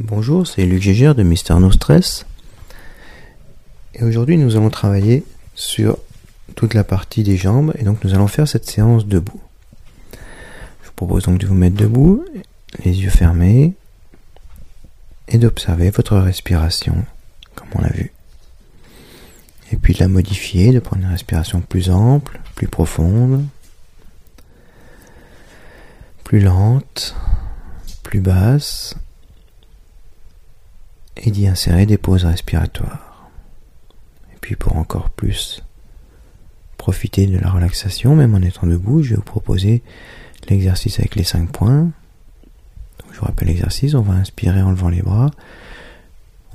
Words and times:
Bonjour, 0.00 0.46
c'est 0.46 0.64
Luc 0.64 0.80
Gégère 0.80 1.16
de 1.16 1.24
Mister 1.24 1.54
No 1.54 1.72
Stress. 1.72 2.24
Et 3.94 4.04
aujourd'hui, 4.04 4.36
nous 4.36 4.54
allons 4.54 4.70
travailler 4.70 5.24
sur 5.56 5.98
toute 6.54 6.74
la 6.74 6.84
partie 6.84 7.24
des 7.24 7.36
jambes. 7.36 7.72
Et 7.76 7.82
donc, 7.82 8.04
nous 8.04 8.14
allons 8.14 8.28
faire 8.28 8.46
cette 8.46 8.70
séance 8.70 9.06
debout. 9.06 9.40
Je 10.12 10.86
vous 10.86 10.92
propose 10.94 11.24
donc 11.24 11.38
de 11.38 11.48
vous 11.48 11.56
mettre 11.56 11.74
debout, 11.74 12.24
les 12.84 13.00
yeux 13.00 13.10
fermés, 13.10 13.74
et 15.26 15.38
d'observer 15.38 15.90
votre 15.90 16.16
respiration, 16.16 17.04
comme 17.56 17.68
on 17.74 17.82
l'a 17.82 17.90
vu. 17.90 18.12
Et 19.72 19.76
puis 19.76 19.94
de 19.94 19.98
la 19.98 20.06
modifier, 20.06 20.72
de 20.72 20.78
prendre 20.78 21.02
une 21.02 21.10
respiration 21.10 21.60
plus 21.60 21.90
ample, 21.90 22.38
plus 22.54 22.68
profonde, 22.68 23.44
plus 26.22 26.38
lente, 26.38 27.16
plus 28.04 28.20
basse, 28.20 28.94
et 31.18 31.30
d'y 31.30 31.48
insérer 31.48 31.86
des 31.86 31.98
pauses 31.98 32.24
respiratoires. 32.24 33.28
Et 34.32 34.36
puis 34.40 34.56
pour 34.56 34.76
encore 34.76 35.10
plus 35.10 35.62
profiter 36.76 37.26
de 37.26 37.38
la 37.38 37.50
relaxation, 37.50 38.14
même 38.14 38.34
en 38.34 38.40
étant 38.40 38.66
debout, 38.66 39.02
je 39.02 39.10
vais 39.10 39.16
vous 39.16 39.22
proposer 39.22 39.82
l'exercice 40.48 40.98
avec 40.98 41.16
les 41.16 41.24
cinq 41.24 41.50
points. 41.50 41.90
je 43.12 43.18
vous 43.18 43.26
rappelle 43.26 43.48
l'exercice, 43.48 43.94
on 43.94 44.02
va 44.02 44.14
inspirer 44.14 44.62
en 44.62 44.70
levant 44.70 44.88
les 44.88 45.02
bras. 45.02 45.30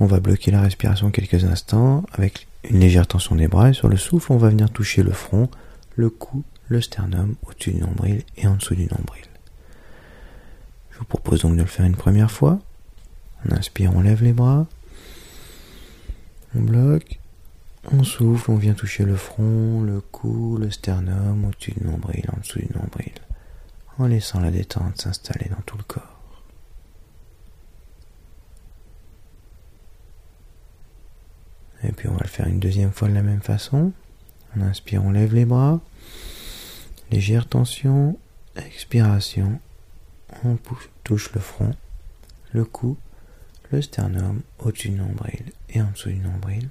On 0.00 0.06
va 0.06 0.18
bloquer 0.18 0.50
la 0.50 0.60
respiration 0.60 1.10
quelques 1.10 1.44
instants 1.44 2.02
avec 2.12 2.48
une 2.68 2.80
légère 2.80 3.06
tension 3.06 3.36
des 3.36 3.46
bras 3.46 3.70
et 3.70 3.74
sur 3.74 3.88
le 3.88 3.96
souffle, 3.96 4.32
on 4.32 4.38
va 4.38 4.48
venir 4.48 4.70
toucher 4.70 5.02
le 5.02 5.12
front, 5.12 5.48
le 5.94 6.10
cou, 6.10 6.42
le 6.68 6.80
sternum 6.80 7.36
au-dessus 7.46 7.72
du 7.72 7.80
nombril 7.80 8.22
et 8.36 8.46
en 8.46 8.56
dessous 8.56 8.74
du 8.74 8.86
nombril. 8.86 9.24
Je 10.90 10.98
vous 10.98 11.04
propose 11.04 11.42
donc 11.42 11.56
de 11.56 11.62
le 11.62 11.66
faire 11.66 11.86
une 11.86 11.96
première 11.96 12.30
fois. 12.30 12.58
On 13.44 13.54
inspire, 13.54 13.94
on 13.94 14.00
lève 14.00 14.22
les 14.22 14.32
bras. 14.32 14.66
On 16.54 16.60
bloque. 16.60 17.18
On 17.92 18.02
souffle, 18.02 18.50
on 18.50 18.56
vient 18.56 18.72
toucher 18.72 19.04
le 19.04 19.16
front, 19.16 19.82
le 19.82 20.00
cou, 20.00 20.56
le 20.58 20.70
sternum, 20.70 21.44
au-dessus 21.44 21.72
du 21.72 21.84
nombril, 21.84 22.24
en 22.34 22.40
dessous 22.40 22.60
du 22.60 22.72
nombril, 22.74 23.12
en 23.98 24.06
laissant 24.06 24.40
la 24.40 24.50
détente 24.50 25.00
s'installer 25.00 25.50
dans 25.50 25.60
tout 25.66 25.76
le 25.76 25.82
corps. 25.82 26.14
Et 31.82 31.92
puis 31.92 32.08
on 32.08 32.12
va 32.12 32.20
le 32.22 32.28
faire 32.28 32.46
une 32.46 32.60
deuxième 32.60 32.92
fois 32.92 33.08
de 33.08 33.14
la 33.14 33.22
même 33.22 33.42
façon. 33.42 33.92
On 34.56 34.62
inspire, 34.62 35.04
on 35.04 35.10
lève 35.10 35.34
les 35.34 35.44
bras. 35.44 35.80
Légère 37.10 37.46
tension, 37.46 38.18
expiration. 38.56 39.60
On 40.44 40.56
touche 41.04 41.32
le 41.34 41.40
front, 41.40 41.74
le 42.52 42.64
cou, 42.64 42.96
le 43.70 43.82
sternum 43.82 44.40
au-dessus 44.58 44.90
du 44.90 44.96
nombril 44.96 45.52
et 45.70 45.80
en 45.80 45.90
dessous 45.90 46.10
du 46.10 46.18
nombril, 46.18 46.68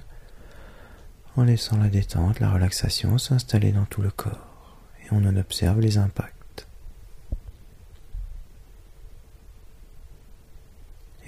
en 1.36 1.44
laissant 1.44 1.76
la 1.78 1.88
détente, 1.88 2.40
la 2.40 2.50
relaxation 2.50 3.18
s'installer 3.18 3.72
dans 3.72 3.84
tout 3.84 4.02
le 4.02 4.10
corps, 4.10 4.78
et 5.02 5.08
on 5.10 5.24
en 5.24 5.36
observe 5.36 5.80
les 5.80 5.98
impacts. 5.98 6.66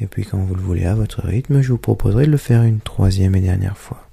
Et 0.01 0.07
puis 0.07 0.25
quand 0.25 0.39
vous 0.39 0.55
le 0.55 0.63
voulez 0.63 0.87
à 0.87 0.95
votre 0.95 1.23
rythme, 1.23 1.61
je 1.61 1.73
vous 1.73 1.79
proposerai 1.79 2.27
de 2.27 2.31
le 2.31 2.37
faire 2.37 2.63
une 2.63 2.81
troisième 2.81 3.35
et 3.35 3.41
dernière 3.41 3.79
fois. 3.79 4.06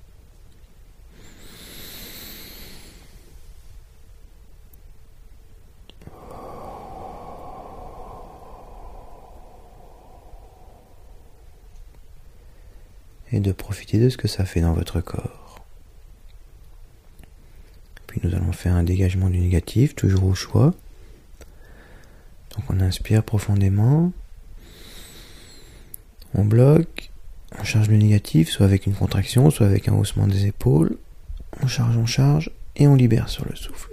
Et 13.33 13.39
de 13.39 13.51
profiter 13.51 13.99
de 13.99 14.09
ce 14.09 14.17
que 14.17 14.27
ça 14.27 14.45
fait 14.45 14.61
dans 14.61 14.73
votre 14.73 15.01
corps. 15.01 15.65
Puis 18.05 18.21
nous 18.23 18.35
allons 18.35 18.51
faire 18.51 18.75
un 18.75 18.83
dégagement 18.83 19.29
du 19.29 19.39
négatif, 19.39 19.95
toujours 19.95 20.25
au 20.25 20.35
choix. 20.35 20.75
Donc 22.55 22.65
on 22.69 22.79
inspire 22.79 23.23
profondément, 23.23 24.13
on 26.35 26.45
bloque, 26.45 27.09
on 27.59 27.63
charge 27.63 27.89
le 27.89 27.97
négatif, 27.97 28.51
soit 28.51 28.67
avec 28.67 28.85
une 28.85 28.93
contraction, 28.93 29.49
soit 29.49 29.65
avec 29.65 29.87
un 29.87 29.93
haussement 29.93 30.27
des 30.27 30.45
épaules. 30.45 30.95
On 31.63 31.67
charge, 31.67 31.97
on 31.97 32.05
charge, 32.05 32.51
et 32.75 32.87
on 32.87 32.93
libère 32.93 33.29
sur 33.29 33.45
le 33.49 33.55
souffle. 33.55 33.89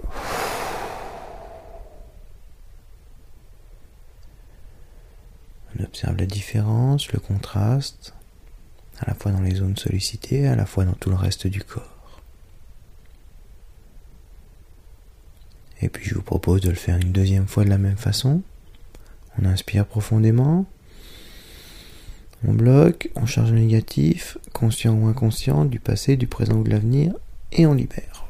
On 5.75 5.83
observe 5.83 6.17
la 6.17 6.25
différence, 6.27 7.11
le 7.11 7.19
contraste 7.19 8.13
à 9.01 9.07
la 9.07 9.15
fois 9.15 9.31
dans 9.31 9.41
les 9.41 9.55
zones 9.55 9.77
sollicitées, 9.77 10.47
à 10.47 10.55
la 10.55 10.65
fois 10.65 10.85
dans 10.85 10.93
tout 10.93 11.09
le 11.09 11.15
reste 11.15 11.47
du 11.47 11.63
corps. 11.63 12.21
Et 15.81 15.89
puis 15.89 16.05
je 16.07 16.15
vous 16.15 16.21
propose 16.21 16.61
de 16.61 16.69
le 16.69 16.75
faire 16.75 16.97
une 16.97 17.11
deuxième 17.11 17.47
fois 17.47 17.63
de 17.63 17.69
la 17.69 17.79
même 17.79 17.97
façon. 17.97 18.43
On 19.39 19.45
inspire 19.45 19.87
profondément, 19.87 20.67
on 22.47 22.53
bloque, 22.53 23.09
on 23.15 23.25
charge 23.25 23.51
le 23.51 23.59
négatif, 23.59 24.37
conscient 24.53 24.93
ou 24.93 25.07
inconscient, 25.07 25.65
du 25.65 25.79
passé, 25.79 26.17
du 26.17 26.27
présent 26.27 26.55
ou 26.55 26.63
de 26.63 26.69
l'avenir, 26.69 27.13
et 27.51 27.65
on 27.65 27.73
libère. 27.73 28.25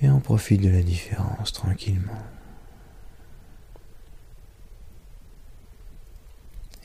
Et 0.00 0.08
on 0.08 0.20
profite 0.20 0.62
de 0.62 0.68
la 0.68 0.82
différence 0.82 1.52
tranquillement. 1.52 2.12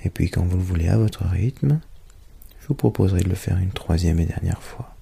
Et 0.08 0.10
puis 0.10 0.30
quand 0.30 0.46
vous 0.46 0.56
le 0.56 0.64
voulez 0.64 0.88
à 0.88 0.98
votre 0.98 1.26
rythme, 1.26 1.82
je 2.62 2.68
vous 2.68 2.76
proposerai 2.76 3.20
de 3.24 3.28
le 3.28 3.36
faire 3.36 3.58
une 3.58 3.72
troisième 3.72 4.22
et 4.22 4.26
dernière 4.26 4.64
fois. 4.64 4.96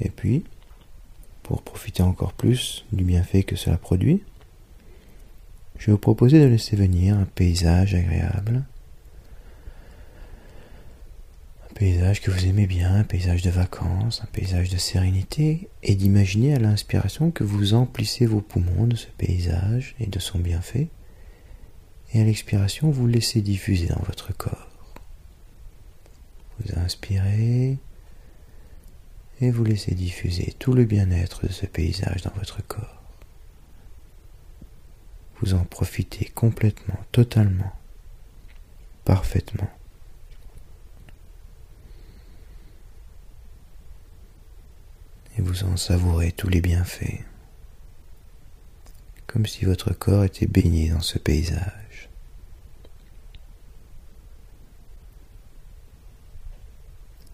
Et 0.00 0.08
puis, 0.08 0.44
pour 1.42 1.62
profiter 1.62 2.04
encore 2.04 2.32
plus 2.32 2.84
du 2.92 3.02
bienfait 3.02 3.42
que 3.42 3.56
cela 3.56 3.76
produit, 3.76 4.22
je 5.78 5.86
vais 5.86 5.92
vous 5.92 5.98
proposer 5.98 6.40
de 6.40 6.46
laisser 6.46 6.76
venir 6.76 7.18
un 7.18 7.24
paysage 7.24 7.96
agréable 7.96 8.62
paysage 11.84 12.22
que 12.22 12.30
vous 12.30 12.46
aimez 12.46 12.66
bien, 12.66 12.94
un 12.94 13.04
paysage 13.04 13.42
de 13.42 13.50
vacances, 13.50 14.22
un 14.22 14.28
paysage 14.32 14.70
de 14.70 14.78
sérénité, 14.78 15.68
et 15.82 15.94
d'imaginer 15.94 16.54
à 16.54 16.58
l'inspiration 16.58 17.30
que 17.30 17.44
vous 17.44 17.74
emplissez 17.74 18.24
vos 18.24 18.40
poumons 18.40 18.86
de 18.86 18.96
ce 18.96 19.08
paysage 19.18 19.94
et 20.00 20.06
de 20.06 20.18
son 20.18 20.38
bienfait, 20.38 20.88
et 22.14 22.22
à 22.22 22.24
l'expiration, 22.24 22.90
vous 22.90 23.06
laissez 23.06 23.42
diffuser 23.42 23.88
dans 23.88 24.00
votre 24.00 24.34
corps. 24.34 24.70
Vous 26.58 26.78
inspirez 26.78 27.76
et 29.42 29.50
vous 29.50 29.64
laissez 29.64 29.94
diffuser 29.94 30.54
tout 30.58 30.72
le 30.72 30.86
bien-être 30.86 31.46
de 31.46 31.52
ce 31.52 31.66
paysage 31.66 32.22
dans 32.22 32.32
votre 32.36 32.66
corps. 32.66 33.02
Vous 35.42 35.52
en 35.52 35.66
profitez 35.66 36.24
complètement, 36.34 36.98
totalement, 37.12 37.74
parfaitement. 39.04 39.68
Et 45.36 45.42
vous 45.42 45.64
en 45.64 45.76
savourez 45.76 46.32
tous 46.32 46.48
les 46.48 46.60
bienfaits, 46.60 47.22
comme 49.26 49.46
si 49.46 49.64
votre 49.64 49.92
corps 49.92 50.24
était 50.24 50.46
baigné 50.46 50.90
dans 50.90 51.00
ce 51.00 51.18
paysage. 51.18 52.08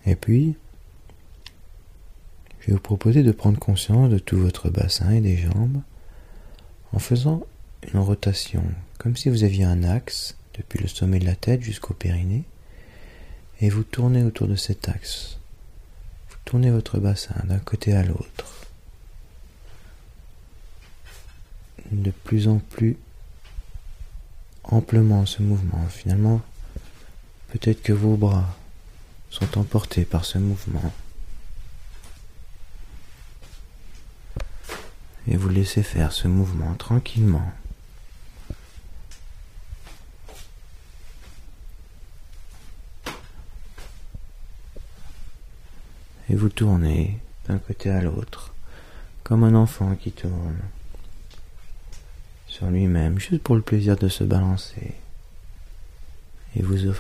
Et 0.07 0.17
puis, 0.17 0.57
je 2.61 2.69
vais 2.69 2.73
vous 2.73 2.81
proposer 2.81 3.23
de 3.23 3.33
prendre 3.33 3.59
conscience 3.59 4.11
de 4.11 4.19
tout 4.19 4.39
votre 4.39 4.71
bassin 4.71 5.11
et 5.11 5.21
des 5.21 5.37
jambes 5.37 5.83
en 6.93 6.99
faisant 6.99 7.47
une 7.93 8.01
rotation, 8.01 8.65
comme 8.99 9.17
si 9.17 9.29
vous 9.29 9.45
aviez 9.45 9.65
un 9.65 9.83
axe 9.83 10.37
depuis 10.55 10.79
le 10.79 10.89
sommet 10.89 11.19
de 11.19 11.27
la 11.27 11.37
tête 11.37 11.63
jusqu'au 11.63 11.95
périnée, 11.95 12.45
et 13.61 13.69
vous 13.69 13.85
tournez 13.85 14.23
autour 14.23 14.49
de 14.49 14.57
cet 14.57 14.89
axe 14.89 15.40
Tournez 16.45 16.71
votre 16.71 16.99
bassin 16.99 17.35
d'un 17.45 17.59
côté 17.59 17.95
à 17.95 18.03
l'autre. 18.03 18.47
De 21.93 22.11
plus 22.11 22.49
en 22.49 22.59
plus 22.59 22.97
amplement 24.65 25.27
ce 25.27 25.43
mouvement. 25.43 25.87
Finalement, 25.89 26.41
peut-être 27.49 27.83
que 27.83 27.93
vos 27.93 28.17
bras 28.17 28.57
sont 29.31 29.59
emportés 29.59 30.05
par 30.05 30.25
ce 30.25 30.39
mouvement. 30.39 30.93
Et 35.29 35.37
vous 35.37 35.49
laissez 35.49 35.83
faire 35.83 36.13
ce 36.13 36.29
mouvement 36.29 36.75
tranquillement. 36.75 37.53
Et 46.31 46.37
vous 46.37 46.49
tournez 46.49 47.19
d'un 47.49 47.59
côté 47.59 47.91
à 47.91 48.01
l'autre, 48.01 48.55
comme 49.25 49.43
un 49.43 49.55
enfant 49.57 49.97
qui 49.97 50.13
tourne 50.13 50.59
sur 52.47 52.69
lui-même, 52.69 53.19
juste 53.19 53.43
pour 53.43 53.57
le 53.57 53.63
plaisir 53.63 53.97
de 53.97 54.09
se 54.09 54.23
balancer. 54.23 54.95
Et 56.55 56.63
vous 56.63 56.93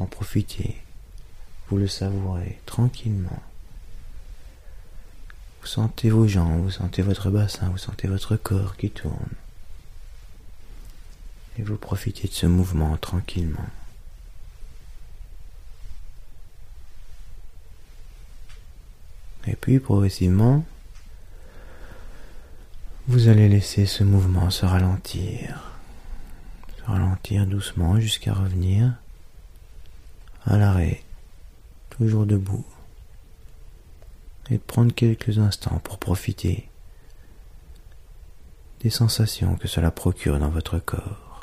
en 0.00 0.06
profitez, 0.06 0.76
vous 1.68 1.76
le 1.76 1.86
savourez 1.86 2.60
tranquillement. 2.66 3.42
Vous 5.60 5.68
sentez 5.68 6.10
vos 6.10 6.26
jambes, 6.26 6.62
vous 6.62 6.70
sentez 6.70 7.02
votre 7.02 7.30
bassin, 7.30 7.68
vous 7.70 7.78
sentez 7.78 8.08
votre 8.08 8.36
corps 8.36 8.76
qui 8.76 8.90
tourne. 8.90 9.34
Et 11.58 11.62
vous 11.62 11.76
profitez 11.76 12.26
de 12.26 12.32
ce 12.32 12.46
mouvement 12.46 12.96
tranquillement. 12.96 13.66
Et 19.46 19.54
puis 19.56 19.78
progressivement, 19.78 20.64
vous 23.08 23.28
allez 23.28 23.48
laisser 23.48 23.86
ce 23.86 24.02
mouvement 24.02 24.50
se 24.50 24.66
ralentir, 24.66 25.72
se 26.76 26.84
ralentir 26.84 27.46
doucement 27.46 28.00
jusqu'à 28.00 28.32
revenir 28.32 28.94
à 30.44 30.56
l'arrêt, 30.56 31.02
toujours 31.90 32.26
debout, 32.26 32.64
et 34.50 34.58
prendre 34.58 34.92
quelques 34.92 35.38
instants 35.38 35.80
pour 35.84 35.98
profiter 35.98 36.68
des 38.80 38.90
sensations 38.90 39.56
que 39.56 39.68
cela 39.68 39.90
procure 39.90 40.38
dans 40.38 40.50
votre 40.50 40.78
corps, 40.78 41.40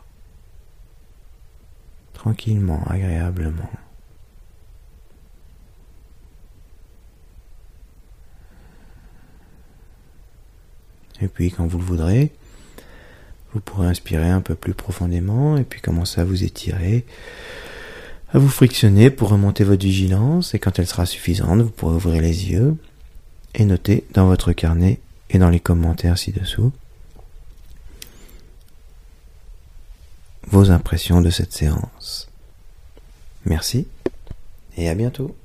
tranquillement, 2.14 2.84
agréablement. 2.88 3.70
Et 11.24 11.28
puis 11.28 11.52
quand 11.52 11.66
vous 11.66 11.78
le 11.78 11.84
voudrez, 11.84 12.32
vous 13.54 13.60
pourrez 13.60 13.88
inspirer 13.88 14.30
un 14.30 14.42
peu 14.42 14.56
plus 14.56 14.74
profondément 14.74 15.58
et 15.58 15.64
puis 15.64 15.82
commencer 15.82 16.20
à 16.20 16.26
vous 16.26 16.44
étirer, 16.44 17.06
à 18.34 18.40
vous 18.40 18.50
frictionner 18.50 19.10
pour 19.10 19.30
remonter 19.30 19.64
votre 19.64 19.84
vigilance 19.84 20.54
et 20.54 20.60
quand 20.60 20.80
elle 20.80 20.88
sera 20.88 21.06
suffisante, 21.06 21.62
vous 21.62 21.70
pourrez 21.70 21.96
ouvrir 21.96 22.22
les 22.22 22.52
yeux 22.52 22.76
et 23.56 23.66
noter 23.66 24.06
dans 24.14 24.26
votre 24.26 24.52
carnet 24.52 25.00
et 25.30 25.38
dans 25.38 25.50
les 25.50 25.60
commentaires 25.60 26.18
ci-dessous 26.18 26.72
vos 30.48 30.72
impressions 30.72 31.22
de 31.22 31.30
cette 31.30 31.54
séance. 31.54 32.30
Merci 33.46 33.88
et 34.78 34.90
à 34.90 34.96
bientôt. 34.96 35.36